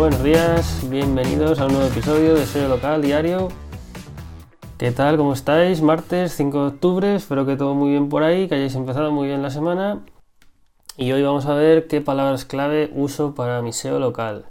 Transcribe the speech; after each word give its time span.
Buenos 0.00 0.22
días, 0.22 0.88
bienvenidos 0.88 1.60
a 1.60 1.66
un 1.66 1.74
nuevo 1.74 1.86
episodio 1.86 2.34
de 2.34 2.46
SEO 2.46 2.70
Local 2.70 3.02
Diario. 3.02 3.48
¿Qué 4.78 4.92
tal? 4.92 5.18
¿Cómo 5.18 5.34
estáis? 5.34 5.82
Martes 5.82 6.32
5 6.36 6.58
de 6.58 6.66
octubre, 6.68 7.14
espero 7.16 7.44
que 7.44 7.54
todo 7.54 7.74
muy 7.74 7.90
bien 7.90 8.08
por 8.08 8.22
ahí, 8.22 8.48
que 8.48 8.54
hayáis 8.54 8.74
empezado 8.76 9.12
muy 9.12 9.28
bien 9.28 9.42
la 9.42 9.50
semana. 9.50 10.02
Y 10.96 11.12
hoy 11.12 11.22
vamos 11.22 11.44
a 11.44 11.52
ver 11.52 11.86
qué 11.86 12.00
palabras 12.00 12.46
clave 12.46 12.90
uso 12.94 13.34
para 13.34 13.60
mi 13.60 13.74
SEO 13.74 13.98
local. 13.98 14.46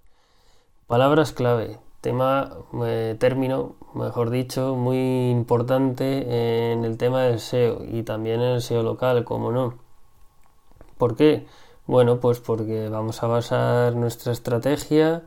Palabras 0.85 1.31
clave, 1.31 1.79
tema, 1.99 2.51
eh, 2.85 3.15
término, 3.17 3.75
mejor 3.95 4.29
dicho, 4.29 4.75
muy 4.75 5.31
importante 5.31 6.73
en 6.73 6.85
el 6.85 6.95
tema 6.99 7.23
del 7.23 7.39
SEO 7.39 7.85
y 7.91 8.03
también 8.03 8.39
en 8.39 8.51
el 8.51 8.61
SEO 8.61 8.83
local, 8.83 9.23
como 9.23 9.51
no. 9.51 9.79
¿Por 10.99 11.15
qué? 11.15 11.47
Bueno, 11.87 12.19
pues 12.19 12.39
porque 12.39 12.87
vamos 12.87 13.23
a 13.23 13.27
basar 13.27 13.95
nuestra 13.95 14.31
estrategia 14.31 15.23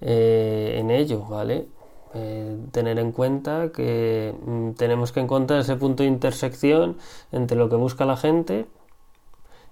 eh, 0.00 0.76
en 0.78 0.90
ello, 0.90 1.24
¿vale? 1.28 1.68
Eh, 2.14 2.58
tener 2.72 2.98
en 2.98 3.12
cuenta 3.12 3.70
que 3.72 4.34
mm, 4.46 4.70
tenemos 4.72 5.12
que 5.12 5.20
encontrar 5.20 5.60
ese 5.60 5.76
punto 5.76 6.02
de 6.02 6.08
intersección 6.08 6.96
entre 7.32 7.58
lo 7.58 7.68
que 7.68 7.76
busca 7.76 8.06
la 8.06 8.16
gente 8.16 8.66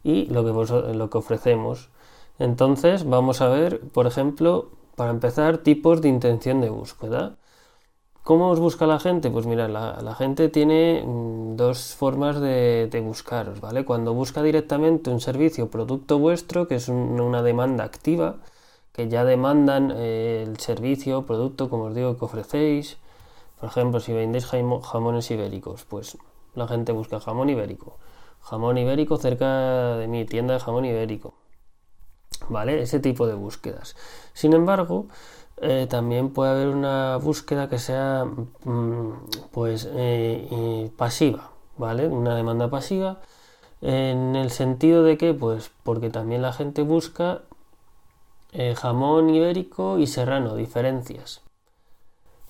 y 0.03 0.27
lo 0.27 0.45
que, 0.45 0.95
lo 0.95 1.11
que 1.11 1.19
ofrecemos. 1.19 1.91
Entonces 2.39 3.05
vamos 3.09 3.41
a 3.41 3.49
ver, 3.49 3.81
por 3.81 4.07
ejemplo, 4.07 4.71
para 4.97 5.11
empezar, 5.11 5.59
tipos 5.59 6.01
de 6.03 6.09
intención 6.09 6.61
de 6.61 6.71
búsqueda. 6.71 7.37
¿Cómo 8.25 8.51
os 8.51 8.59
busca 8.59 8.87
la 8.87 8.99
gente? 8.99 9.31
Pues 9.31 9.47
mira, 9.47 9.69
la, 9.69 10.15
gente 10.17 10.49
tiene 10.49 11.05
mm, 11.07 11.57
dos 11.57 11.95
formas 11.95 12.41
de, 12.41 13.03
buscaros, 13.05 13.61
¿vale? 13.61 13.85
Cuando 13.85 14.15
busca 14.15 14.43
directamente 14.43 15.11
un 15.11 15.21
servicio 15.21 15.65
o 15.67 15.71
producto 15.71 16.19
vuestro, 16.19 16.67
que 16.67 16.77
es 16.77 16.89
una 16.89 17.43
demanda 17.43 17.85
activa, 17.85 18.37
que 18.97 19.09
ya 19.09 19.27
demandan 19.27 19.93
eh, 19.95 20.43
el 20.47 20.59
servicio 20.59 21.27
producto, 21.27 21.69
como 21.69 21.85
os 21.85 21.95
digo, 21.95 22.17
que 22.17 22.25
ofrecéis. 22.25 22.97
Por 23.61 23.69
ejemplo, 23.69 24.01
si 24.01 24.15
vendéis 24.15 24.47
jamones 24.47 25.31
ibéricos, 25.31 25.85
pues 25.85 26.17
la 26.55 26.67
gente 26.67 26.93
busca 26.93 27.21
jamón 27.21 27.51
ibérico. 27.51 27.99
Jamón 28.41 28.79
ibérico 28.79 29.19
cerca 29.19 29.97
de 29.97 30.09
mi 30.09 30.25
tienda 30.25 30.55
de 30.55 30.61
jamón 30.61 30.87
ibérico. 30.87 31.35
¿Vale? 32.49 32.81
Ese 32.81 32.99
tipo 32.99 33.27
de 33.27 33.35
búsquedas. 33.35 33.97
Sin 34.33 34.55
embargo, 34.55 35.09
eh, 35.59 35.87
también 35.91 36.31
puede 36.31 36.53
haber 36.53 36.69
una 36.69 37.19
búsqueda 37.19 37.69
que 37.69 37.79
sea 37.79 38.25
mm, 38.25 39.11
pues 39.53 39.87
eh, 39.93 40.91
pasiva, 40.97 41.51
¿vale? 41.77 42.09
Una 42.09 42.35
demanda 42.35 42.71
pasiva 42.71 43.21
en 43.83 44.37
el 44.37 44.51
sentido 44.51 45.03
de 45.03 45.19
que 45.19 45.35
pues 45.35 45.71
porque 45.83 46.09
también 46.09 46.41
la 46.41 46.55
gente 46.55 46.81
busca 46.81 47.43
eh, 48.59 48.75
jamón 48.75 49.29
ibérico 49.29 49.99
y 49.99 50.07
serrano, 50.07 50.57
diferencias 50.57 51.43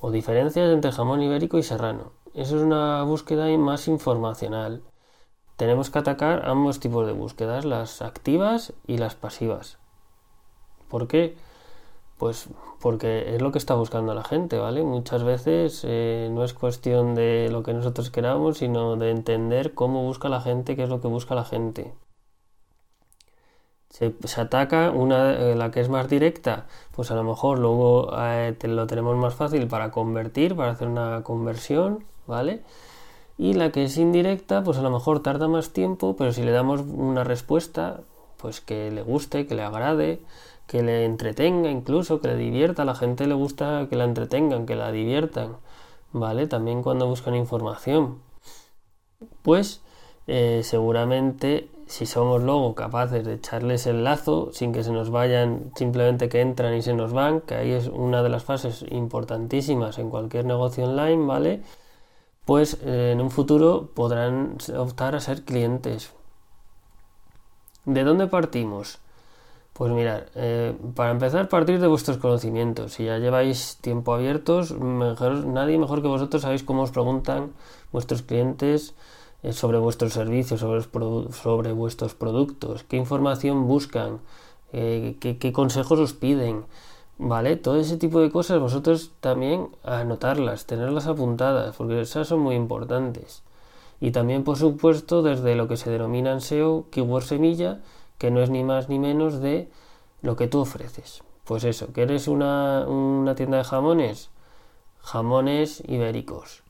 o 0.01 0.13
diferencias 0.13 0.71
entre 0.71 0.93
jamón 0.93 1.21
ibérico 1.21 1.59
y 1.59 1.65
serrano. 1.65 2.13
Eso 2.33 2.57
es 2.57 2.63
una 2.63 3.03
búsqueda 3.03 3.49
más 3.59 3.89
informacional. 3.89 4.83
Tenemos 5.57 5.91
que 5.91 5.99
atacar 5.99 6.49
ambos 6.49 6.79
tipos 6.79 7.09
de 7.09 7.13
búsquedas, 7.13 7.65
las 7.65 8.03
activas 8.03 8.73
y 8.87 8.99
las 8.99 9.17
pasivas. 9.17 9.79
¿Por 10.89 11.09
qué? 11.09 11.37
Pues 12.19 12.51
porque 12.81 13.35
es 13.35 13.43
lo 13.43 13.51
que 13.51 13.59
está 13.59 13.75
buscando 13.75 14.15
la 14.15 14.23
gente, 14.23 14.59
¿vale? 14.59 14.85
Muchas 14.85 15.25
veces 15.25 15.83
eh, 15.85 16.29
no 16.31 16.45
es 16.45 16.55
cuestión 16.55 17.17
de 17.17 17.49
lo 17.51 17.65
que 17.65 17.75
nosotros 17.75 18.11
queramos, 18.11 18.59
sino 18.59 18.95
de 18.95 19.11
entender 19.11 19.75
cómo 19.75 20.05
busca 20.05 20.29
la 20.29 20.41
gente, 20.41 20.77
qué 20.77 20.85
es 20.85 20.89
lo 20.89 21.01
que 21.01 21.09
busca 21.09 21.35
la 21.35 21.45
gente. 21.45 21.95
Se, 23.97 24.13
ataca 24.39 24.91
una, 24.91 25.33
eh, 25.33 25.55
la 25.55 25.71
que 25.71 25.81
es 25.81 25.89
más 25.89 26.07
directa, 26.07 26.67
pues 26.95 27.11
a 27.11 27.15
lo 27.15 27.25
mejor 27.25 27.59
luego 27.59 28.11
eh, 28.15 28.55
lo 28.65 28.87
tenemos 28.87 29.17
más 29.17 29.35
fácil 29.35 29.69
para 29.69 29.91
convertir, 29.91 30.55
para 30.55 30.73
hacer 30.73 30.89
una 30.89 31.23
conversión, 31.23 32.05
¿vale? 32.27 32.63
Y 33.39 33.55
la 33.55 33.73
que 33.73 33.85
es 33.85 33.97
indirecta, 33.97 34.63
pues 34.63 34.77
a 34.77 34.83
lo 34.83 34.91
mejor 34.91 35.23
tarda 35.23 35.49
más 35.49 35.71
tiempo, 35.71 36.15
pero 36.15 36.33
si 36.35 36.43
le 36.43 36.51
damos 36.53 36.83
una 36.83 37.25
respuesta, 37.25 38.03
pues 38.37 38.61
que 38.61 38.91
le 38.91 39.01
guste, 39.01 39.47
que 39.47 39.55
le 39.55 39.63
agrade, 39.63 40.21
que 40.67 40.83
le 40.83 41.07
entretenga 41.07 41.71
incluso, 41.71 42.21
que 42.21 42.29
le 42.29 42.37
divierta. 42.37 42.83
A 42.83 42.85
la 42.85 42.95
gente 42.95 43.27
le 43.27 43.35
gusta 43.35 43.87
que 43.89 43.97
la 43.97 44.05
entretengan, 44.05 44.67
que 44.67 44.77
la 44.77 44.93
diviertan, 44.93 45.57
¿vale? 46.13 46.47
También 46.47 46.83
cuando 46.83 47.07
buscan 47.07 47.35
información. 47.35 48.19
Pues 49.43 49.81
eh, 50.27 50.61
seguramente 50.65 51.71
si 51.87 52.05
somos 52.05 52.43
luego 52.43 52.75
capaces 52.75 53.25
de 53.25 53.35
echarles 53.35 53.87
el 53.87 54.03
lazo 54.05 54.51
sin 54.53 54.73
que 54.73 54.83
se 54.83 54.91
nos 54.91 55.11
vayan, 55.11 55.71
simplemente 55.77 56.29
que 56.29 56.41
entran 56.41 56.75
y 56.75 56.83
se 56.83 56.95
nos 56.95 57.13
van, 57.13 57.41
que 57.41 57.55
ahí 57.55 57.73
es 57.73 57.87
una 57.89 58.23
de 58.23 58.29
las 58.29 58.45
fases 58.45 58.85
importantísimas 58.91 59.99
en 59.99 60.11
cualquier 60.11 60.45
negocio 60.45 60.85
online, 60.85 61.27
¿vale? 61.27 61.63
Pues 62.45 62.79
eh, 62.83 63.13
en 63.13 63.21
un 63.21 63.31
futuro 63.31 63.91
podrán 63.95 64.59
optar 64.77 65.15
a 65.15 65.21
ser 65.21 65.45
clientes. 65.45 66.13
¿De 67.85 68.03
dónde 68.03 68.27
partimos? 68.27 68.99
Pues 69.73 69.93
mirad, 69.93 70.23
eh, 70.35 70.75
para 70.95 71.11
empezar, 71.11 71.49
partir 71.49 71.81
de 71.81 71.87
vuestros 71.87 72.19
conocimientos. 72.19 72.95
Si 72.95 73.05
ya 73.05 73.19
lleváis 73.19 73.77
tiempo 73.81 74.15
abiertos, 74.15 74.73
mejor, 74.73 75.47
nadie 75.47 75.79
mejor 75.79 76.03
que 76.03 76.09
vosotros 76.09 76.43
sabéis 76.43 76.65
cómo 76.65 76.83
os 76.83 76.91
preguntan 76.91 77.53
vuestros 77.93 78.23
clientes 78.23 78.95
sobre 79.51 79.79
vuestros 79.79 80.13
servicios, 80.13 80.61
sobre, 80.61 81.73
vuestros 81.73 82.15
productos, 82.15 82.85
qué 82.85 82.97
información 82.97 83.67
buscan, 83.67 84.21
eh, 84.73 85.17
qué, 85.21 85.53
consejos 85.53 85.99
os 85.99 86.13
piden. 86.13 86.65
¿Vale? 87.19 87.57
Todo 87.57 87.77
ese 87.77 87.97
tipo 87.97 88.21
de 88.21 88.31
cosas 88.31 88.61
vosotros 88.61 89.13
también 89.21 89.71
anotarlas, 89.85 90.67
tenerlas 90.67 91.07
apuntadas, 91.07 91.75
porque 91.75 92.03
esas 92.03 92.29
son 92.29 92.41
muy 92.41 92.57
importantes. 92.57 93.43
Y 94.01 94.11
también, 94.11 94.45
por 94.45 94.59
supuesto, 94.59 95.23
desde 95.23 95.55
lo 95.55 95.67
que 95.67 95.79
se 95.79 95.91
denomina 95.91 96.33
en 96.33 96.43
SEO, 96.43 96.87
keyword 96.91 97.25
semilla, 97.25 97.81
que 98.19 98.31
no 98.31 98.43
es 98.43 98.51
ni 98.51 98.65
más 98.65 98.89
ni 98.89 98.99
menos 98.99 99.41
de 99.41 99.71
lo 100.21 100.37
que 100.37 100.47
tú 100.49 100.61
ofreces. 100.61 101.23
Pues 101.45 101.65
eso, 101.65 101.93
que 101.93 102.03
eres 102.03 102.29
una, 102.29 102.85
tienda 103.37 103.59
de 103.59 103.65
jamones, 103.65 104.31
jamones 105.01 105.83
ibéricos, 105.87 106.63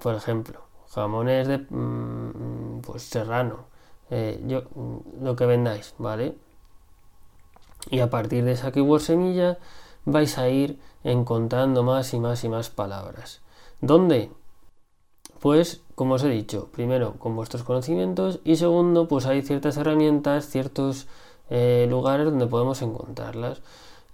por 0.00 0.14
ejemplo, 0.14 0.60
jamones 0.90 1.48
de 1.48 1.58
mm, 1.58 2.80
pues 2.82 3.02
serrano, 3.04 3.66
eh, 4.10 4.42
yo, 4.46 4.62
mm, 4.74 5.24
lo 5.24 5.36
que 5.36 5.46
vendáis, 5.46 5.94
¿vale? 5.98 6.36
Y 7.90 8.00
a 8.00 8.10
partir 8.10 8.44
de 8.44 8.52
esa 8.52 8.72
keyword 8.72 9.00
semilla 9.00 9.58
vais 10.04 10.38
a 10.38 10.48
ir 10.48 10.78
encontrando 11.04 11.82
más 11.82 12.12
y 12.14 12.20
más 12.20 12.44
y 12.44 12.48
más 12.48 12.70
palabras. 12.70 13.40
¿Dónde? 13.80 14.30
Pues, 15.40 15.82
como 15.94 16.14
os 16.14 16.24
he 16.24 16.28
dicho, 16.28 16.68
primero 16.72 17.14
con 17.18 17.34
vuestros 17.34 17.62
conocimientos 17.62 18.40
y 18.44 18.56
segundo, 18.56 19.08
pues 19.08 19.26
hay 19.26 19.42
ciertas 19.42 19.76
herramientas, 19.78 20.46
ciertos 20.48 21.06
eh, 21.48 21.86
lugares 21.88 22.26
donde 22.26 22.46
podemos 22.46 22.82
encontrarlas. 22.82 23.62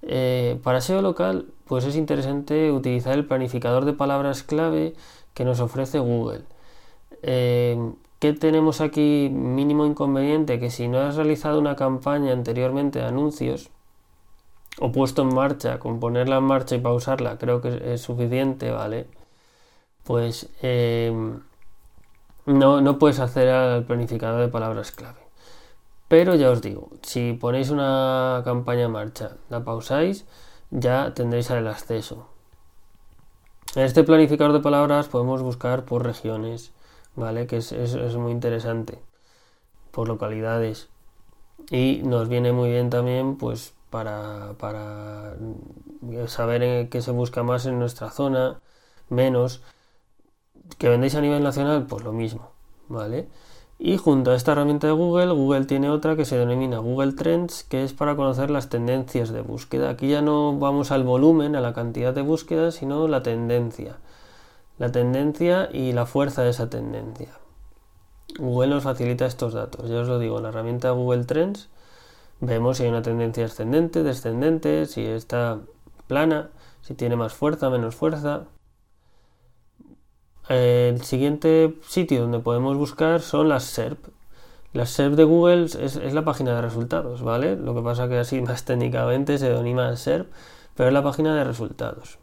Eh, 0.02 0.60
para 0.62 0.80
SEO 0.80 1.02
local, 1.02 1.46
pues 1.66 1.84
es 1.84 1.96
interesante 1.96 2.70
utilizar 2.70 3.14
el 3.14 3.26
planificador 3.26 3.84
de 3.84 3.92
palabras 3.92 4.42
clave 4.44 4.94
que 5.34 5.44
nos 5.44 5.58
ofrece 5.60 5.98
Google. 5.98 6.44
Eh, 7.22 7.92
¿Qué 8.18 8.32
tenemos 8.32 8.80
aquí 8.80 9.28
mínimo 9.30 9.86
inconveniente? 9.86 10.58
Que 10.58 10.70
si 10.70 10.88
no 10.88 10.98
has 11.00 11.16
realizado 11.16 11.58
una 11.58 11.76
campaña 11.76 12.32
anteriormente 12.32 13.00
de 13.00 13.06
anuncios 13.06 13.70
o 14.80 14.92
puesto 14.92 15.22
en 15.22 15.34
marcha, 15.34 15.78
con 15.78 16.00
ponerla 16.00 16.38
en 16.38 16.44
marcha 16.44 16.76
y 16.76 16.80
pausarla, 16.80 17.38
creo 17.38 17.60
que 17.60 17.94
es 17.94 18.00
suficiente, 18.02 18.70
¿vale? 18.70 19.06
pues 20.06 20.48
em, 20.62 21.40
no, 22.46 22.80
no 22.80 22.98
puedes 22.98 23.18
hacer 23.18 23.48
al 23.48 23.84
planificador 23.84 24.40
de 24.40 24.48
palabras 24.48 24.92
clave. 24.92 25.20
Pero 26.08 26.36
ya 26.36 26.50
os 26.50 26.62
digo, 26.62 26.90
si 27.02 27.32
ponéis 27.32 27.70
una 27.70 28.42
campaña 28.44 28.84
en 28.84 28.92
marcha, 28.92 29.36
la 29.50 29.64
pausáis, 29.64 30.24
ya 30.70 31.12
tendréis 31.14 31.50
el 31.50 31.66
acceso. 31.66 32.28
En 33.74 33.82
este 33.82 34.04
planificador 34.04 34.52
de 34.52 34.60
palabras 34.60 35.08
podemos 35.08 35.42
buscar 35.42 35.84
por 35.84 36.04
regiones, 36.04 36.72
¿vale? 37.16 37.46
Que 37.46 37.56
es, 37.58 38.16
muy 38.16 38.32
interesante. 38.32 39.00
Por 39.90 40.08
localidades. 40.08 40.88
Y 41.70 42.02
nos 42.04 42.28
viene 42.28 42.52
muy 42.52 42.70
bien 42.70 42.90
también, 42.90 43.36
pues, 43.36 43.74
para, 43.90 44.54
para 44.58 45.36
saber 46.28 46.88
qué 46.88 47.02
se 47.02 47.10
busca 47.10 47.42
más 47.42 47.66
en 47.66 47.78
nuestra 47.78 48.10
zona, 48.10 48.60
menos 49.08 49.62
que 50.78 50.88
vendéis 50.88 51.14
a 51.14 51.20
nivel 51.20 51.42
nacional, 51.42 51.86
pues 51.86 52.04
lo 52.04 52.12
mismo, 52.12 52.50
¿vale? 52.88 53.28
Y 53.78 53.98
junto 53.98 54.30
a 54.30 54.34
esta 54.34 54.52
herramienta 54.52 54.86
de 54.86 54.94
Google, 54.94 55.32
Google 55.32 55.66
tiene 55.66 55.90
otra 55.90 56.16
que 56.16 56.24
se 56.24 56.38
denomina 56.38 56.78
Google 56.78 57.12
Trends, 57.12 57.62
que 57.64 57.84
es 57.84 57.92
para 57.92 58.16
conocer 58.16 58.50
las 58.50 58.70
tendencias 58.70 59.30
de 59.30 59.42
búsqueda. 59.42 59.90
Aquí 59.90 60.08
ya 60.08 60.22
no 60.22 60.58
vamos 60.58 60.90
al 60.92 61.04
volumen, 61.04 61.56
a 61.56 61.60
la 61.60 61.74
cantidad 61.74 62.14
de 62.14 62.22
búsquedas, 62.22 62.76
sino 62.76 63.06
la 63.06 63.22
tendencia. 63.22 63.98
La 64.78 64.92
tendencia 64.92 65.68
y 65.72 65.92
la 65.92 66.06
fuerza 66.06 66.42
de 66.42 66.50
esa 66.50 66.68
tendencia. 66.68 67.30
Google 68.38 68.68
nos 68.68 68.84
facilita 68.84 69.26
estos 69.26 69.54
datos. 69.54 69.88
Ya 69.88 70.00
os 70.00 70.08
lo 70.08 70.18
digo, 70.18 70.40
la 70.40 70.48
herramienta 70.48 70.90
Google 70.90 71.24
Trends 71.24 71.68
vemos 72.40 72.76
si 72.76 72.84
hay 72.84 72.90
una 72.90 73.02
tendencia 73.02 73.46
ascendente, 73.46 74.02
descendente, 74.02 74.86
si 74.86 75.04
está 75.04 75.60
plana, 76.06 76.50
si 76.82 76.94
tiene 76.94 77.16
más 77.16 77.32
fuerza, 77.32 77.70
menos 77.70 77.94
fuerza. 77.94 78.44
El 80.48 81.02
siguiente 81.02 81.74
sitio 81.82 82.22
donde 82.22 82.38
podemos 82.38 82.76
buscar 82.76 83.20
son 83.20 83.48
las 83.48 83.64
SERP. 83.64 83.98
Las 84.72 84.90
SERP 84.90 85.14
de 85.14 85.24
Google 85.24 85.64
es, 85.64 85.96
la 85.96 86.24
página 86.24 86.54
de 86.54 86.62
resultados, 86.62 87.22
¿vale? 87.22 87.56
Lo 87.56 87.74
que 87.74 87.82
pasa 87.82 88.08
que 88.08 88.18
así 88.18 88.40
más 88.42 88.64
técnicamente 88.64 89.38
se 89.38 89.48
denomina 89.48 89.96
SERP, 89.96 90.30
pero 90.74 90.88
es 90.88 90.92
la 90.92 91.02
página 91.02 91.34
de 91.34 91.44
resultados. 91.44 92.18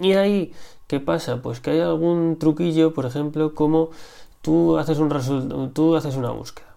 Y 0.00 0.12
ahí, 0.14 0.52
¿qué 0.86 1.00
pasa? 1.00 1.42
Pues 1.42 1.60
que 1.60 1.70
hay 1.70 1.80
algún 1.80 2.38
truquillo, 2.38 2.94
por 2.94 3.06
ejemplo, 3.06 3.54
como 3.54 3.90
tú 4.42 4.78
haces, 4.78 4.98
un 4.98 5.72
tú 5.74 5.96
haces 5.96 6.16
una 6.16 6.30
búsqueda 6.30 6.68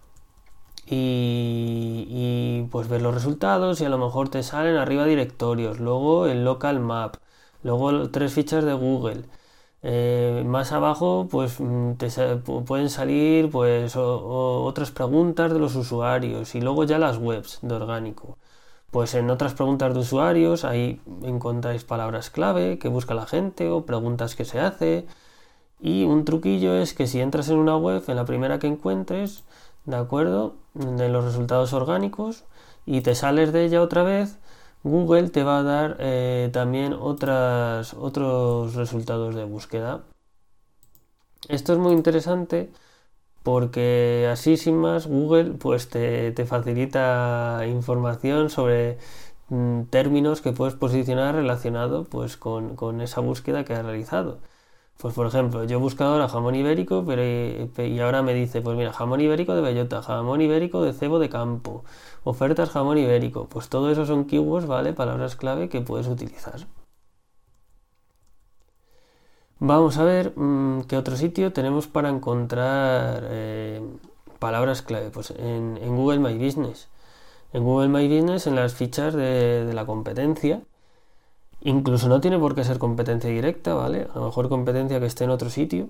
y, 0.92 2.64
pues 2.72 2.88
ves 2.90 3.02
los 3.02 3.14
resultados 3.14 3.82
y 3.82 3.86
a 3.86 3.90
lo 3.90 3.98
mejor 3.98 4.30
te 4.30 4.44
salen 4.44 4.76
arriba 4.78 5.06
directorios, 5.06 5.80
luego 5.80 6.28
el 6.28 6.44
local 6.44 6.80
map, 6.80 7.16
luego 7.64 8.10
tres 8.10 8.34
fichas 8.34 8.64
de 8.66 8.74
Google. 8.74 9.26
Eh, 9.84 10.44
más 10.46 10.72
abajo 10.74 11.28
pues 11.32 11.60
mm, 11.60 11.94
te 11.96 12.10
pueden 12.66 12.90
salir 12.90 13.50
pues 13.50 13.94
otras 13.98 14.92
preguntas 14.92 15.52
de 15.52 15.60
los 15.60 15.76
usuarios 15.76 16.54
y 16.56 16.62
luego 16.62 16.84
ya 16.84 17.00
las 17.00 17.18
webs 17.18 17.60
de 17.64 17.74
orgánico. 17.76 18.38
Pues 18.92 19.16
en 19.16 19.30
otras 19.30 19.54
preguntas 19.54 19.94
de 19.94 20.02
usuarios 20.02 20.66
ahí 20.66 21.02
encontráis 21.24 21.86
palabras 21.86 22.30
clave 22.30 22.78
que 22.78 22.90
busca 22.90 23.14
la 23.14 23.26
gente 23.26 23.70
o 23.70 23.86
preguntas 23.86 24.36
que 24.36 24.44
se 24.46 24.60
hace. 24.60 25.08
Y 25.80 26.04
un 26.04 26.26
truquillo 26.26 26.76
es 26.76 26.94
que 26.94 27.08
si 27.08 27.22
entras 27.22 27.50
en 27.50 27.58
una 27.58 27.78
web, 27.78 28.04
en 28.08 28.18
la 28.18 28.26
primera 28.26 28.60
que 28.60 28.68
encuentres, 28.68 29.46
¿de 29.86 29.96
acuerdo? 29.96 30.56
De 30.74 31.10
los 31.10 31.24
resultados 31.24 31.74
orgánicos 31.74 32.44
y 32.86 33.02
te 33.02 33.16
sales 33.16 33.54
de 33.54 33.66
ella 33.66 33.82
otra 33.82 34.04
vez, 34.04 34.40
Google 34.84 35.30
te 35.30 35.44
va 35.44 35.60
a 35.60 35.64
dar 35.64 35.98
eh, 36.00 36.50
también 36.54 36.94
otras, 36.94 37.94
otros 37.94 38.76
resultados 38.76 39.36
de 39.36 39.46
búsqueda. 39.46 40.04
Esto 41.48 41.74
es 41.74 41.80
muy 41.80 41.94
interesante 41.94 42.72
porque 43.44 44.28
así 44.32 44.58
sin 44.58 44.78
más 44.78 45.08
Google 45.08 45.54
pues 45.54 45.90
te, 45.90 46.34
facilita 46.46 47.62
información 47.68 48.50
sobre 48.50 48.98
mm, 49.50 49.84
términos 49.90 50.42
que 50.42 50.54
puedes 50.54 50.76
posicionar 50.76 51.36
relacionado 51.36 52.06
pues 52.06 52.38
con, 52.38 52.76
con 52.76 53.02
esa 53.02 53.22
búsqueda 53.22 53.66
que 53.66 53.74
has 53.74 53.86
realizado. 53.86 54.40
Pues 54.98 55.16
por 55.16 55.26
ejemplo, 55.28 55.64
yo 55.66 55.78
he 55.78 55.82
buscado 55.82 56.14
ahora 56.14 56.30
jamón 56.30 56.56
ibérico, 56.56 57.04
pero 57.06 57.24
y 57.24 58.00
ahora 58.00 58.22
me 58.22 58.34
dice, 58.36 58.62
pues 58.62 58.78
mira, 58.78 58.94
jamón 58.94 59.20
ibérico 59.22 59.56
de 59.56 59.62
bellota, 59.62 60.02
jamón 60.04 60.42
ibérico 60.42 60.84
de 60.84 60.94
cebo 60.94 61.18
de 61.20 61.30
campo, 61.30 61.84
ofertas 62.24 62.70
jamón 62.70 62.98
ibérico. 63.00 63.48
Pues 63.50 63.70
todo 63.70 63.92
eso 63.92 64.06
son 64.06 64.26
keywords, 64.26 64.68
¿vale? 64.68 64.94
Palabras 64.94 65.36
clave 65.36 65.70
que 65.70 65.82
puedes 65.82 66.08
utilizar. 66.08 66.68
Vamos 69.62 69.98
a 69.98 70.04
ver 70.04 70.34
mm, 70.36 70.82
qué 70.90 70.98
otro 70.98 71.16
sitio 71.16 71.54
tenemos 71.54 71.88
para 71.88 72.10
encontrar 72.10 73.24
eh, 73.30 73.82
palabras 74.40 74.82
clave. 74.82 75.10
Pues 75.12 75.32
en, 75.32 75.78
Google 75.96 76.20
My 76.20 76.34
Business. 76.38 76.90
En 77.54 77.64
Google 77.64 77.88
My 77.88 78.08
Business, 78.08 78.48
en 78.48 78.56
las 78.56 78.74
fichas 78.74 79.14
de 79.14 79.72
la 79.74 79.86
competencia, 79.86 80.62
Incluso 81.62 82.10
no 82.10 82.22
tiene 82.22 82.40
por 82.40 82.56
qué 82.56 82.64
ser 82.64 82.80
competencia 82.80 83.30
directa, 83.30 83.76
¿vale? 83.76 84.08
A 84.14 84.20
lo 84.20 84.26
mejor 84.26 84.50
competencia 84.50 85.00
que 85.00 85.06
esté 85.06 85.26
en 85.26 85.30
otro 85.30 85.50
sitio. 85.50 85.90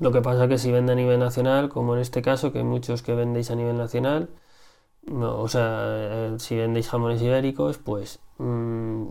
Lo 0.00 0.12
que 0.12 0.20
pasa 0.20 0.44
es 0.44 0.48
que 0.50 0.58
si 0.58 0.72
vende 0.72 0.92
a 0.92 0.96
nivel 0.96 1.20
nacional, 1.20 1.68
como 1.68 1.94
en 1.94 2.00
este 2.00 2.22
caso, 2.22 2.52
que 2.52 2.58
hay 2.58 2.64
muchos 2.64 3.02
que 3.02 3.14
vendéis 3.14 3.50
a 3.50 3.54
nivel 3.54 3.76
nacional, 3.76 4.30
o 5.12 5.48
sea, 5.48 5.84
eh, 5.86 6.34
si 6.38 6.56
vendéis 6.56 6.88
jamones 6.88 7.22
ibéricos, 7.22 7.78
pues 7.78 8.20
mm, 8.38 9.04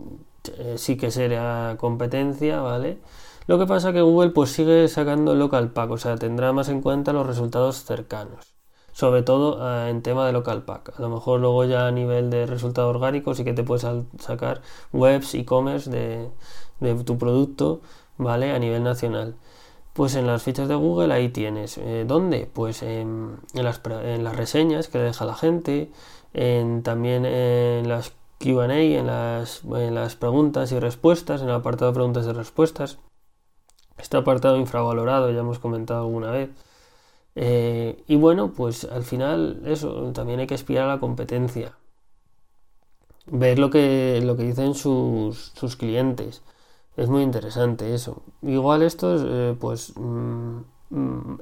eh, 0.58 0.74
sí 0.78 0.96
que 0.96 1.10
será 1.10 1.76
competencia, 1.78 2.60
¿vale? 2.60 2.98
Lo 3.46 3.58
que 3.58 3.66
pasa 3.66 3.92
que 3.92 4.00
Google 4.02 4.30
pues 4.30 4.50
sigue 4.50 4.88
sacando 4.88 5.34
local 5.34 5.72
pack, 5.72 5.90
o 5.90 5.98
sea, 5.98 6.16
tendrá 6.16 6.52
más 6.52 6.68
en 6.68 6.80
cuenta 6.82 7.12
los 7.12 7.26
resultados 7.26 7.84
cercanos 7.84 8.60
sobre 8.92 9.22
todo 9.22 9.58
eh, 9.66 9.90
en 9.90 10.02
tema 10.02 10.26
de 10.26 10.32
local 10.32 10.62
pack. 10.64 10.98
A 10.98 11.02
lo 11.02 11.08
mejor 11.08 11.40
luego 11.40 11.64
ya 11.64 11.86
a 11.86 11.90
nivel 11.90 12.30
de 12.30 12.46
resultado 12.46 12.88
orgánico 12.88 13.34
sí 13.34 13.44
que 13.44 13.52
te 13.52 13.62
puedes 13.62 13.86
sacar 14.18 14.62
webs, 14.92 15.34
e-commerce 15.34 15.90
de, 15.90 16.30
tu 17.04 17.18
producto, 17.18 17.80
¿vale? 18.18 18.52
A 18.52 18.58
nivel 18.58 18.82
nacional. 18.82 19.36
Pues 19.94 20.14
en 20.14 20.26
las 20.26 20.42
fichas 20.42 20.68
de 20.68 20.74
Google 20.74 21.12
ahí 21.14 21.30
tienes. 21.30 21.78
Eh, 21.78 22.04
¿Dónde? 22.06 22.48
Pues 22.52 22.82
en, 22.82 23.38
las, 23.54 23.80
en, 24.04 24.24
las, 24.24 24.36
reseñas 24.36 24.88
que 24.88 24.98
deja 24.98 25.24
la 25.24 25.34
gente, 25.34 25.90
en, 26.34 26.82
también 26.82 27.24
en 27.24 27.88
las 27.88 28.12
QA, 28.40 28.98
en 28.98 29.06
las, 29.06 29.62
en 29.64 29.94
las 29.94 30.16
preguntas 30.16 30.72
y 30.72 30.78
respuestas, 30.80 31.42
en 31.42 31.48
el 31.48 31.54
apartado 31.54 31.90
de 31.90 31.94
preguntas 31.94 32.26
y 32.26 32.32
respuestas. 32.32 32.98
Este 33.98 34.16
apartado 34.16 34.56
infravalorado, 34.56 35.30
ya 35.30 35.40
hemos 35.40 35.58
comentado 35.58 36.00
alguna 36.00 36.30
vez. 36.30 36.50
Eh, 37.36 38.02
y 38.08 38.16
bueno, 38.16 38.52
pues 38.52 38.84
al 38.84 39.04
final 39.04 39.62
eso, 39.66 40.12
también 40.12 40.40
hay 40.40 40.46
que 40.46 40.54
aspirar 40.54 40.84
a 40.86 40.94
la 40.94 41.00
competencia. 41.00 41.74
Ver 43.26 43.58
lo 43.58 43.70
que, 43.70 44.20
lo 44.24 44.36
que 44.36 44.44
dicen 44.44 44.74
sus, 44.74 45.52
sus 45.54 45.76
clientes. 45.76 46.42
Es 46.96 47.08
muy 47.08 47.22
interesante 47.22 47.94
eso. 47.94 48.22
Igual 48.42 48.82
esto 48.82 49.16
eh, 49.18 49.56
pues 49.58 49.92
mm, 49.96 50.60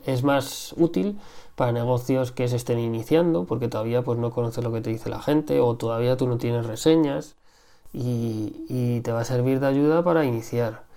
es 0.04 0.22
más 0.24 0.74
útil 0.76 1.18
para 1.56 1.72
negocios 1.72 2.32
que 2.32 2.48
se 2.48 2.56
estén 2.56 2.78
iniciando 2.78 3.44
porque 3.44 3.68
todavía 3.68 4.02
pues 4.02 4.18
no 4.18 4.30
conoces 4.30 4.62
lo 4.62 4.72
que 4.72 4.80
te 4.82 4.90
dice 4.90 5.08
la 5.08 5.22
gente 5.22 5.60
o 5.60 5.76
todavía 5.76 6.16
tú 6.16 6.26
no 6.28 6.38
tienes 6.38 6.66
reseñas 6.66 7.36
y, 7.92 8.66
y 8.68 9.00
te 9.00 9.12
va 9.12 9.20
a 9.20 9.24
servir 9.24 9.60
de 9.60 9.66
ayuda 9.66 10.04
para 10.04 10.24
iniciar. 10.24 10.88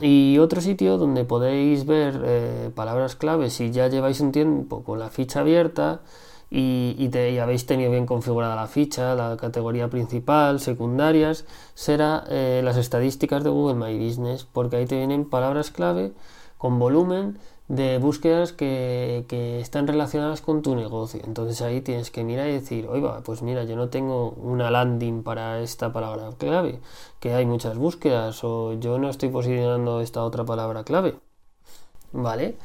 Y 0.00 0.38
otro 0.38 0.60
sitio 0.60 0.96
donde 0.96 1.24
podéis 1.24 1.84
ver 1.84 2.22
eh, 2.24 2.70
palabras 2.74 3.16
clave 3.16 3.50
si 3.50 3.72
ya 3.72 3.88
lleváis 3.88 4.20
un 4.20 4.30
tiempo 4.30 4.84
con 4.84 4.98
la 5.00 5.10
ficha 5.10 5.40
abierta 5.40 6.02
y, 6.50 7.10
habéis 7.40 7.66
tenido 7.66 7.90
bien 7.90 8.06
configurada 8.06 8.54
la 8.56 8.66
ficha, 8.68 9.14
la 9.14 9.36
categoría 9.36 9.88
principal, 9.90 10.60
secundarias, 10.60 11.44
será 11.74 12.24
eh, 12.30 12.62
las 12.64 12.76
estadísticas 12.76 13.44
de 13.44 13.50
Google 13.50 13.74
My 13.74 13.98
Business, 13.98 14.44
porque 14.50 14.76
ahí 14.76 14.86
te 14.86 14.96
vienen 14.96 15.28
palabras 15.28 15.70
clave 15.70 16.12
con 16.58 16.78
volumen 16.78 17.38
de 17.68 17.98
búsquedas 17.98 18.52
que, 18.52 19.24
están 19.60 19.86
relacionadas 19.86 20.40
con 20.40 20.62
tu 20.62 20.74
negocio. 20.74 21.20
Entonces 21.24 21.60
ahí 21.62 21.80
tienes 21.80 22.10
que 22.10 22.24
mirar 22.24 22.48
y 22.48 22.52
decir, 22.52 22.86
oiga, 22.88 23.20
pues 23.24 23.42
mira, 23.42 23.64
yo 23.64 23.76
no 23.76 23.88
tengo 23.88 24.30
una 24.30 24.70
landing 24.70 25.22
para 25.22 25.60
esta 25.60 25.92
palabra 25.92 26.30
clave, 26.38 26.80
que 27.20 27.34
hay 27.34 27.46
muchas 27.46 27.76
búsquedas, 27.76 28.42
o 28.44 28.74
yo 28.74 28.98
no 28.98 29.10
estoy 29.10 29.28
posicionando 29.28 30.00
esta 30.00 30.24
otra 30.24 30.44
palabra 30.44 30.84
clave. 30.84 31.16
¿Vale? 32.12 32.56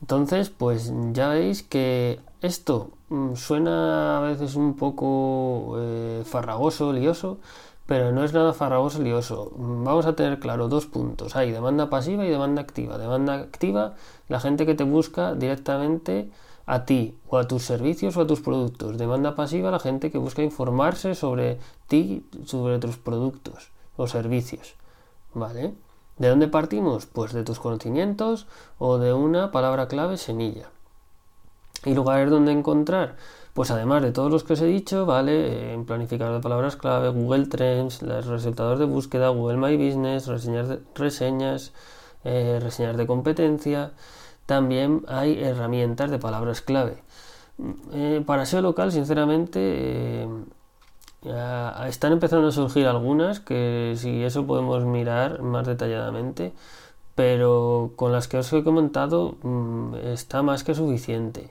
Entonces, 0.00 0.50
pues 0.50 0.92
ya 1.12 1.28
veis 1.30 1.62
que 1.62 2.20
esto 2.40 2.90
mm, 3.08 3.34
suena 3.34 4.18
a 4.18 4.20
veces 4.20 4.56
un 4.56 4.74
poco 4.74 5.76
eh, 5.78 6.22
farragoso, 6.24 6.92
lioso, 6.92 7.38
pero 7.86 8.12
no 8.12 8.24
es 8.24 8.32
nada 8.32 8.52
farragoso 8.52 9.02
lioso. 9.02 9.52
Vamos 9.56 10.06
a 10.06 10.14
tener 10.14 10.38
claro 10.38 10.68
dos 10.68 10.86
puntos. 10.86 11.36
Hay 11.36 11.50
demanda 11.50 11.90
pasiva 11.90 12.24
y 12.24 12.30
demanda 12.30 12.62
activa. 12.62 12.98
Demanda 12.98 13.34
activa, 13.34 13.94
la 14.28 14.40
gente 14.40 14.66
que 14.66 14.74
te 14.74 14.84
busca 14.84 15.34
directamente 15.34 16.30
a 16.66 16.84
ti 16.84 17.18
o 17.28 17.38
a 17.38 17.48
tus 17.48 17.64
servicios 17.64 18.16
o 18.16 18.22
a 18.22 18.26
tus 18.26 18.40
productos. 18.40 18.98
Demanda 18.98 19.34
pasiva, 19.34 19.70
la 19.70 19.80
gente 19.80 20.10
que 20.10 20.18
busca 20.18 20.42
informarse 20.42 21.14
sobre 21.14 21.58
ti, 21.88 22.24
sobre 22.44 22.78
tus 22.78 22.96
productos 22.96 23.70
o 23.96 24.06
servicios. 24.06 24.74
¿Vale? 25.34 25.74
¿De 26.18 26.28
dónde 26.28 26.48
partimos? 26.48 27.06
Pues 27.06 27.32
de 27.32 27.42
tus 27.42 27.58
conocimientos 27.58 28.46
o 28.78 28.98
de 28.98 29.12
una 29.12 29.50
palabra 29.50 29.88
clave 29.88 30.18
semilla. 30.18 30.70
¿Y 31.84 31.94
lugares 31.94 32.30
donde 32.30 32.52
encontrar? 32.52 33.16
Pues 33.54 33.70
además 33.70 34.02
de 34.02 34.12
todos 34.12 34.30
los 34.30 34.44
que 34.44 34.54
os 34.54 34.60
he 34.62 34.66
dicho, 34.66 35.04
¿vale? 35.04 35.74
En 35.74 35.84
planificador 35.84 36.34
de 36.36 36.40
palabras 36.40 36.76
clave, 36.76 37.10
Google 37.10 37.46
Trends, 37.46 38.02
los 38.02 38.26
resultados 38.26 38.78
de 38.78 38.86
búsqueda, 38.86 39.28
Google 39.28 39.58
My 39.58 39.76
Business, 39.76 40.26
reseñas, 40.26 40.68
de, 40.68 40.80
reseñas, 40.94 41.72
eh, 42.24 42.60
reseñas 42.62 42.96
de 42.96 43.06
competencia. 43.06 43.92
También 44.46 45.04
hay 45.08 45.42
herramientas 45.42 46.10
de 46.10 46.18
palabras 46.18 46.62
clave. 46.62 47.02
Eh, 47.92 48.22
para 48.26 48.46
SEO 48.46 48.62
local, 48.62 48.90
sinceramente, 48.92 49.60
eh, 50.24 50.28
están 51.86 52.12
empezando 52.12 52.48
a 52.48 52.52
surgir 52.52 52.86
algunas 52.86 53.40
que 53.40 53.94
si 53.96 54.22
eso 54.24 54.46
podemos 54.46 54.84
mirar 54.84 55.42
más 55.42 55.66
detalladamente, 55.66 56.52
pero 57.14 57.92
con 57.96 58.12
las 58.12 58.28
que 58.28 58.38
os 58.38 58.52
he 58.52 58.64
comentado 58.64 59.36
mm, 59.42 59.94
está 59.96 60.42
más 60.42 60.64
que 60.64 60.74
suficiente. 60.74 61.50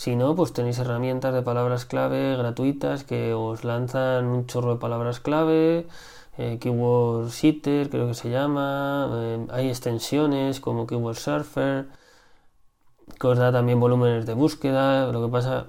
Si 0.00 0.16
no, 0.16 0.34
pues 0.34 0.54
tenéis 0.54 0.78
herramientas 0.78 1.34
de 1.34 1.42
palabras 1.42 1.84
clave 1.84 2.34
gratuitas 2.34 3.04
que 3.04 3.34
os 3.34 3.64
lanzan 3.64 4.24
un 4.24 4.46
chorro 4.46 4.72
de 4.74 4.80
palabras 4.80 5.20
clave, 5.20 5.86
eh, 6.38 6.58
Keyword 6.58 7.28
Sitter 7.28 7.90
creo 7.90 8.06
que 8.08 8.14
se 8.14 8.30
llama, 8.30 9.10
eh, 9.12 9.46
hay 9.50 9.68
extensiones 9.68 10.58
como 10.60 10.86
Keyword 10.86 11.16
Surfer, 11.16 11.88
que 13.18 13.26
os 13.26 13.36
da 13.36 13.52
también 13.52 13.78
volúmenes 13.78 14.24
de 14.24 14.32
búsqueda, 14.32 15.12
lo 15.12 15.20
que 15.22 15.30
pasa 15.30 15.66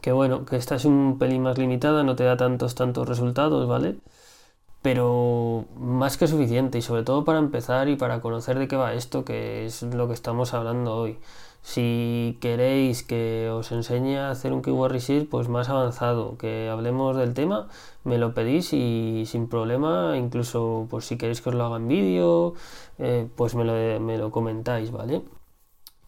que 0.00 0.12
bueno, 0.12 0.44
que 0.44 0.56
esta 0.56 0.76
es 0.76 0.84
un 0.84 1.18
pelín 1.18 1.42
más 1.42 1.58
limitada, 1.58 2.04
no 2.04 2.14
te 2.16 2.22
da 2.24 2.36
tantos, 2.36 2.76
tantos 2.76 3.08
resultados, 3.08 3.66
¿vale? 3.68 3.98
Pero 4.82 5.66
más 5.76 6.16
que 6.16 6.26
suficiente 6.28 6.78
y 6.78 6.82
sobre 6.82 7.02
todo 7.02 7.24
para 7.24 7.38
empezar 7.38 7.88
y 7.88 7.96
para 7.96 8.20
conocer 8.20 8.58
de 8.58 8.68
qué 8.68 8.76
va 8.76 8.94
esto, 8.94 9.24
que 9.24 9.66
es 9.66 9.82
lo 9.82 10.08
que 10.08 10.14
estamos 10.14 10.54
hablando 10.54 10.94
hoy. 10.96 11.18
Si 11.62 12.38
queréis 12.40 13.02
que 13.02 13.50
os 13.50 13.70
enseñe 13.72 14.18
a 14.18 14.30
hacer 14.30 14.52
un 14.52 14.62
keyword 14.62 14.92
research 14.92 15.28
pues 15.28 15.48
más 15.48 15.68
avanzado, 15.68 16.36
que 16.38 16.68
hablemos 16.68 17.16
del 17.16 17.34
tema, 17.34 17.68
me 18.04 18.18
lo 18.18 18.34
pedís 18.34 18.72
y 18.72 19.24
sin 19.26 19.48
problema, 19.48 20.16
incluso 20.16 20.86
pues 20.90 21.04
si 21.04 21.18
queréis 21.18 21.40
que 21.40 21.50
os 21.50 21.54
lo 21.54 21.64
haga 21.64 21.76
en 21.76 21.88
vídeo, 21.88 22.54
eh, 22.98 23.28
pues 23.36 23.54
me 23.54 23.64
lo, 23.64 24.00
me 24.00 24.18
lo 24.18 24.30
comentáis, 24.30 24.90
¿vale? 24.90 25.22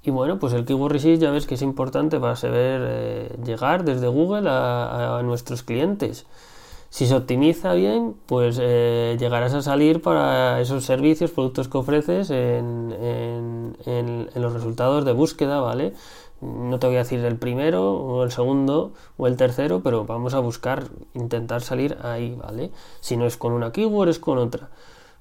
Y 0.04 0.11
bueno, 0.11 0.38
pues 0.38 0.52
el 0.52 0.64
Keyword 0.64 0.92
Research 0.92 1.21
ya 1.21 1.30
ves 1.30 1.47
que 1.47 1.54
es 1.54 1.62
importante 1.62 2.18
para 2.18 2.35
saber 2.35 2.80
eh, 2.85 3.37
llegar 3.44 3.85
desde 3.85 4.09
Google 4.09 4.49
a, 4.50 5.21
nuestros 5.25 5.62
clientes. 5.62 6.26
Si 6.92 7.06
se 7.06 7.14
optimiza 7.14 7.72
bien, 7.72 8.14
pues 8.26 8.58
eh, 8.61 9.16
llegarás 9.18 9.54
a 9.54 9.62
salir 9.62 10.02
para 10.02 10.61
esos 10.61 10.84
servicios, 10.84 11.30
productos 11.30 11.68
que 11.68 11.78
ofreces 11.78 12.28
en, 12.28 12.94
en, 13.87 14.28
los 14.34 14.52
resultados 14.52 15.06
de 15.06 15.12
búsqueda, 15.12 15.61
¿vale? 15.61 15.94
No 16.42 16.78
te 16.78 16.87
voy 16.88 16.96
a 16.96 16.99
decir 16.99 17.25
el 17.25 17.37
primero 17.37 17.94
o 17.94 18.25
el 18.25 18.30
segundo 18.30 18.92
o 19.16 19.26
el 19.26 19.38
tercero, 19.38 19.80
pero 19.82 20.04
vamos 20.04 20.34
a 20.34 20.40
buscar, 20.40 20.90
intentar 21.14 21.62
salir 21.62 21.96
ahí, 22.02 22.34
¿vale? 22.34 22.72
Si 23.00 23.16
no 23.16 23.25
es 23.25 23.38
con 23.38 23.54
una 23.54 23.72
keyword, 23.72 24.11
es 24.11 24.18
con 24.18 24.37
otra. 24.37 24.68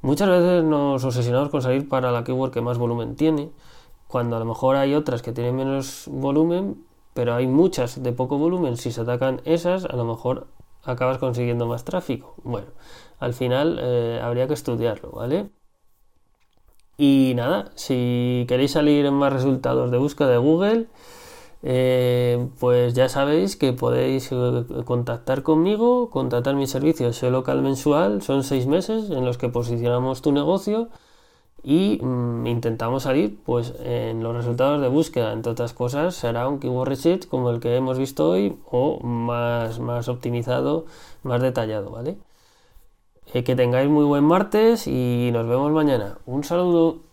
Muchas 0.02 0.28
veces 0.28 0.66
nos 0.66 1.06
obsesionamos 1.06 1.48
con 1.52 1.62
salir 1.62 1.88
para 1.88 2.12
la 2.12 2.26
keyword 2.26 2.52
que 2.52 2.60
más 2.60 2.80
volumen 2.80 3.16
tiene 3.16 3.50
cuando 4.10 4.36
a 4.36 4.40
lo 4.40 4.46
mejor 4.46 4.76
hay 4.76 4.94
otras 4.94 5.22
que 5.22 5.32
tienen 5.32 5.56
menos 5.56 6.04
volumen, 6.12 6.84
pero 7.14 7.34
hay 7.34 7.48
muchas 7.48 8.04
de 8.04 8.12
poco 8.12 8.38
volumen, 8.38 8.76
si 8.76 8.92
se 8.92 9.00
atacan 9.00 9.40
esas, 9.46 9.86
a 9.86 9.96
lo 9.96 10.04
mejor 10.04 10.48
acabas 10.84 11.18
consiguiendo 11.18 11.68
más 11.68 11.84
tráfico. 11.84 12.36
Bueno, 12.44 12.68
al 13.20 13.34
final 13.34 13.80
eh, 13.82 14.20
habría 14.22 14.48
que 14.48 14.54
estudiarlo, 14.54 15.12
¿vale? 15.12 15.50
Y 16.98 17.34
nada, 17.36 17.72
si 17.76 18.46
queréis 18.48 18.72
salir 18.72 19.06
en 19.06 19.14
más 19.16 19.34
resultados 19.34 19.92
de 19.92 19.98
búsqueda 19.98 20.30
de 20.30 20.38
Google, 20.38 20.88
eh, 21.64 22.48
pues 22.60 22.94
ya 22.94 23.10
sabéis 23.10 23.56
que 23.56 23.74
podéis 23.74 24.32
eh, 24.32 24.66
contactar 24.86 25.44
conmigo, 25.44 26.10
contratar 26.10 26.56
mi 26.56 26.68
servicio 26.68 27.12
SEO 27.14 27.32
local 27.32 27.62
mensual, 27.62 28.22
son 28.22 28.44
seis 28.44 28.68
meses 28.68 29.10
en 29.10 29.26
los 29.26 29.38
que 29.38 29.50
posicionamos 29.50 30.22
tu 30.22 30.32
negocio 30.32 30.90
y 31.64 32.00
intentamos 32.46 33.04
salir 33.04 33.38
pues 33.46 33.74
en 33.84 34.24
los 34.24 34.36
resultados 34.36 34.82
de 34.82 34.88
búsqueda. 34.88 35.34
Entre 35.34 35.52
otras 35.52 35.74
cosas 35.74 36.16
será 36.16 36.48
un 36.48 36.60
keyword 36.60 36.90
research 36.90 37.28
como 37.28 37.50
el 37.52 37.60
que 37.60 37.76
hemos 37.76 37.98
visto 37.98 38.30
hoy 38.30 38.58
o 38.70 39.00
más, 39.02 39.80
más 39.80 40.08
optimizado 40.08 40.86
más 41.24 41.42
detallado 41.42 41.92
vale 41.92 42.18
eh, 43.34 43.44
que 43.44 43.56
tengáis 43.56 43.90
muy 43.90 44.06
buen 44.06 44.24
martes 44.24 44.88
y 44.88 45.30
nos 45.32 45.48
vemos 45.48 45.72
mañana. 45.72 46.18
Un 46.26 46.44
saludo 46.44 47.11